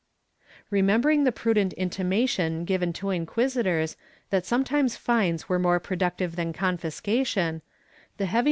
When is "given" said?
2.65-2.91